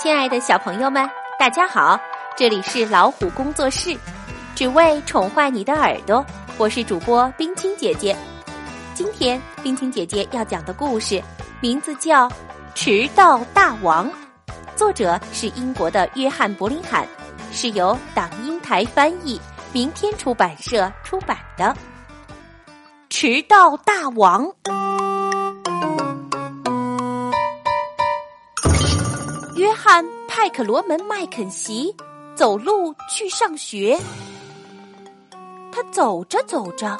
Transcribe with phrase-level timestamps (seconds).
[0.00, 1.10] 亲爱的小朋友们，
[1.40, 1.98] 大家好！
[2.36, 3.98] 这里是老虎工作室，
[4.54, 6.24] 只为宠坏你的耳朵。
[6.56, 8.16] 我是主播冰清姐姐。
[8.94, 11.20] 今天冰清姐姐要讲的故事
[11.60, 12.28] 名字叫
[12.76, 14.08] 《迟到大王》，
[14.76, 17.04] 作者是英国的约翰·伯林罕，
[17.50, 19.40] 是由党英台翻译，
[19.72, 21.74] 明天出版社出版的
[23.10, 24.46] 《迟到大王》。
[30.40, 31.92] 派克罗门·麦肯锡
[32.36, 33.98] 走路去上学。
[35.72, 36.96] 他走着走着，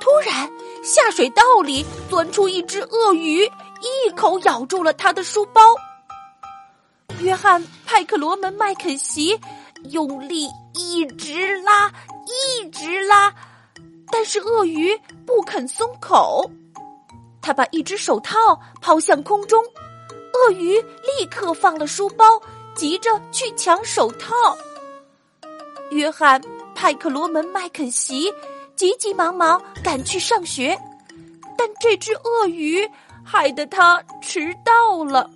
[0.00, 0.50] 突然
[0.82, 5.62] 下水道里钻出一只鳄鱼，一口咬住了他的书包。
[7.20, 9.38] 约翰·派克罗门·麦肯锡
[9.90, 11.88] 用力一直拉，
[12.26, 13.32] 一直拉，
[14.10, 16.50] 但是鳄鱼不肯松口。
[17.40, 18.36] 他把一只手套
[18.80, 19.64] 抛向空中。
[20.34, 22.40] 鳄鱼立刻放了书包，
[22.74, 24.34] 急着去抢手套。
[25.90, 26.40] 约翰·
[26.74, 28.32] 派克罗门·麦肯锡
[28.74, 30.78] 急急忙忙赶去上学，
[31.56, 32.88] 但这只鳄鱼
[33.22, 35.28] 害得他迟到了。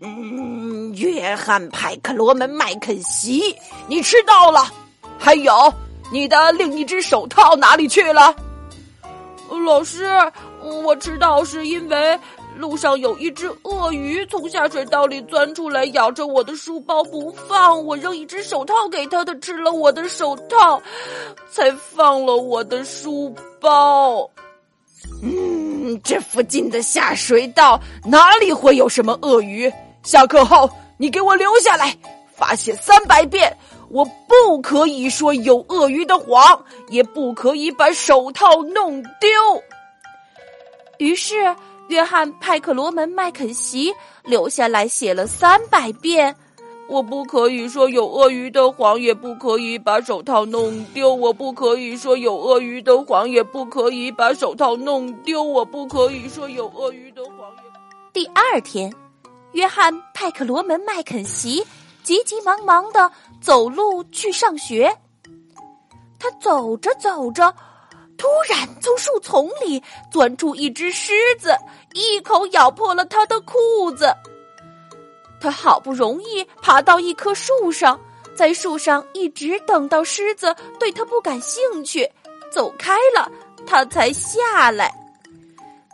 [0.00, 3.54] 嗯，约翰·派克罗门·麦肯锡，
[3.86, 4.72] 你迟到了。
[5.18, 5.52] 还有，
[6.10, 8.34] 你的另一只手套哪里去了？
[9.66, 10.06] 老师，
[10.62, 12.18] 我迟到是因为。
[12.56, 17.86] 路上有一只鳄鱼从下水道里钻出来，咬着我的书包不放。
[17.86, 20.82] 我扔一只手套给他，他吃了我的手套，
[21.50, 24.28] 才放了我的书包。
[25.22, 29.72] 嗯，这附近的下水道哪里会有什么鳄鱼？
[30.02, 31.96] 下课后你给我留下来，
[32.34, 33.56] 发现三百遍，
[33.88, 39.30] 我不可以说有鳄鱼的谎，也不可以把手套弄丢。
[40.98, 41.56] 于是。
[41.90, 46.36] 约翰·派克罗门·麦肯锡留下来写了三百遍
[46.88, 51.12] ：“我不可以说有鳄鱼的谎，也不可以把手套弄丢。
[51.12, 55.42] 我不可以说有鳄鱼的谎，也不可以把手套弄丢。
[55.42, 57.52] 我不可以说有鳄鱼的谎。”
[58.14, 58.94] 第二天，
[59.50, 61.66] 约翰·派克罗门·麦肯锡
[62.04, 64.96] 急急忙忙的走路去上学。
[66.20, 67.52] 他走着走着。
[68.20, 69.82] 突然，从树丛里
[70.12, 71.56] 钻出一只狮子，
[71.94, 74.14] 一口咬破了他的裤子。
[75.40, 77.98] 他好不容易爬到一棵树上，
[78.36, 82.06] 在树上一直等到狮子对他不感兴趣，
[82.52, 83.26] 走开了，
[83.66, 84.94] 他才下来。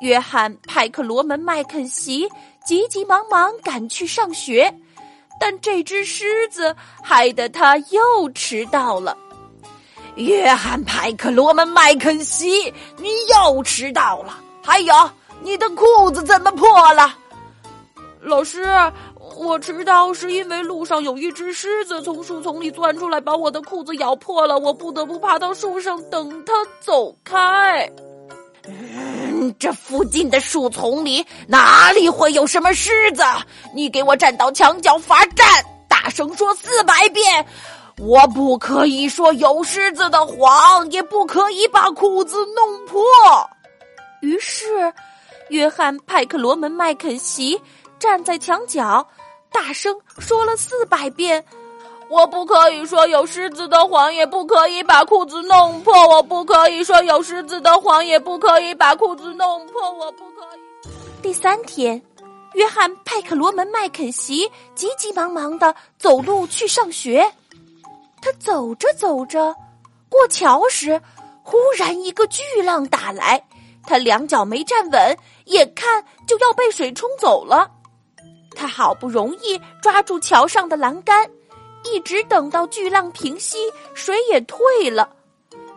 [0.00, 2.28] 约翰·派克罗门·麦肯锡
[2.65, 4.75] 急急忙忙赶去上学，
[5.38, 9.16] 但这只狮子害得他又迟到了。
[10.16, 14.38] 约翰·派克罗门·麦肯锡，你又迟到了。
[14.62, 14.94] 还有，
[15.43, 17.15] 你的裤子怎么破了？
[18.22, 18.66] 老师，
[19.37, 24.59] 我迟到是因为路上有一只狮子从树丛里钻出来，把我的裤子咬破了。
[24.59, 27.88] 我不得不爬到树上等它走开。
[28.66, 33.22] 嗯，这附近的树丛里哪里会有什么狮子？
[33.75, 35.47] 你给我站到墙角罚站，
[35.88, 37.47] 大声说四百遍。
[37.98, 43.02] 我不可以说有狮子的谎，也不可以把裤子弄破。
[44.20, 44.92] 于是，
[45.48, 47.58] 约翰·派克罗门·麦肯锡
[47.98, 49.06] 站在墙角，
[49.50, 51.42] 大声说了四百遍
[52.10, 56.06] ：“我不可以说有狮子的谎，也不可以把裤子弄破。
[56.06, 59.90] 我不可以说有狮子的谎，也不可以把裤子弄破。
[59.92, 60.90] 我不可以。”
[61.22, 62.00] 第三天，
[62.52, 67.26] 约翰·派克罗门·麦肯锡急急忙忙的走路去上学。
[68.26, 69.54] 他走着走着，
[70.09, 71.00] 过桥时，
[71.44, 73.41] 忽然一个巨浪打来，
[73.84, 77.70] 他两脚没站稳，眼看就要被水冲走了。
[78.50, 81.31] 他好不容易抓住桥上的栏杆，
[81.84, 83.59] 一直等到巨浪平息，
[83.94, 85.09] 水也退了。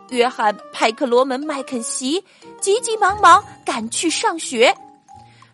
[0.08, 2.24] 约翰·派克罗门·麦肯锡
[2.60, 4.76] 急急忙忙赶去上学，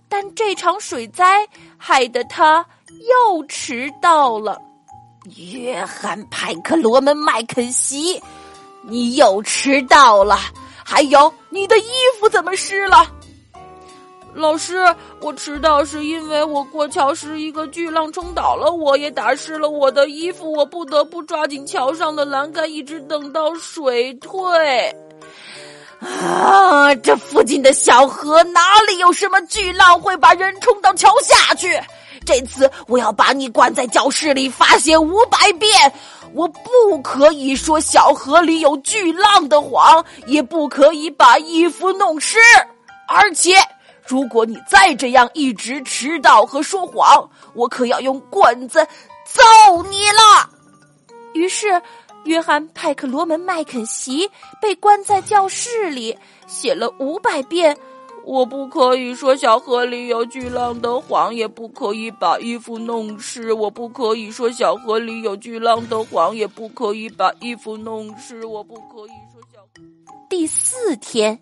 [0.09, 4.59] 但这场水灾害得他又迟到了。
[5.35, 8.23] 约翰·派克罗门·麦肯锡，
[8.83, 10.39] 你又迟到了。
[10.85, 11.91] 还有，你的衣
[12.21, 13.11] 服怎么湿了？
[14.35, 20.53] 老师，我迟到是因为我过桥时一个巨浪冲倒了我，也打湿了我的衣服。
[20.53, 24.95] 我不得不抓紧桥上的栏杆，一直等到水退。
[25.99, 31.81] 啊，这附近的小河哪里有什么巨浪会把人冲到桥下去？
[32.27, 35.93] 这次我要把你关在教室里罚写五百遍。
[36.35, 42.37] 我不可以说小河里有巨浪的谎，也不可以把衣服弄湿。
[43.09, 43.55] 而且，
[44.05, 48.87] 如果你再这样一直迟到和说谎，我可要用棍子
[49.25, 50.51] 揍你了。
[51.33, 51.81] 于是，
[52.25, 54.29] 约翰·派克罗门·麦肯锡
[54.61, 57.75] 被关在教室里，写了五百遍。
[58.27, 63.53] 我不可以说小河里有巨浪的谎，也不可以把衣服弄湿。
[63.53, 68.45] 我不可以说小河里有巨浪的谎，也不可以把衣服弄湿。
[68.45, 69.61] 我不可以说小。
[70.29, 71.39] 第四天，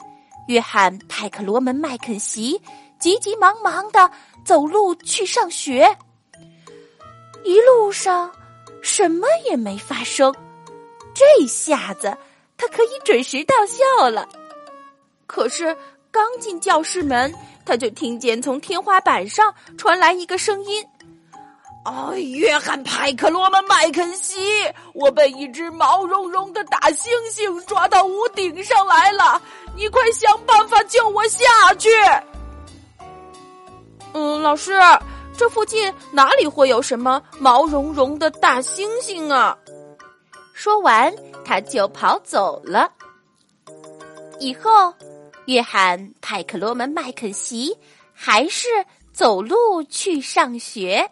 [0.49, 2.61] 约翰·派克罗门·麦肯锡
[3.01, 4.11] 急急忙忙的
[4.45, 5.89] 走路去上学。
[7.45, 8.31] 一路上，
[8.83, 10.31] 什么也没发生。
[11.15, 12.15] 这下子，
[12.59, 14.29] 他可以准时到校了。
[15.27, 15.75] 可是。
[16.15, 17.35] 刚进教室门，
[17.67, 20.87] 他就听见从天花板上传来一个声音
[21.85, 24.39] ：“哦，约翰·派克罗门·麦肯锡，
[24.93, 29.43] 我被一只毛茸茸的大猩猩抓到屋顶上来了，
[29.75, 31.89] 你快想办法救我下去！”
[34.15, 34.81] 嗯，老师，
[35.37, 39.59] 这附近哪里会有什么毛茸茸的大猩猩啊？
[40.53, 41.13] 说完，
[41.45, 42.89] 他就跑走了。
[44.39, 44.95] 以后。
[45.47, 47.75] 约翰·派克罗门·麦肯锡
[48.13, 48.67] 还是
[49.13, 51.09] 走路去上学。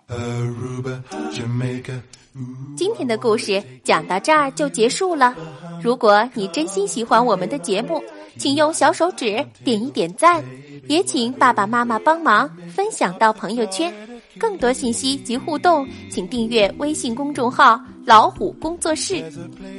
[2.76, 5.34] 今天的故事讲到这儿就结束了。
[5.82, 8.02] 如果你真心喜欢我们的节目，
[8.38, 10.43] 请用小手指点一点赞，
[10.88, 13.93] 也请爸爸妈妈帮忙分享到朋友圈。
[14.38, 19.23] 更多信息及互动，请订阅微信公众号“老虎工作室”，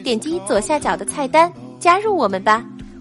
[0.04, 2.64] 点击左下角的菜单加入我们吧。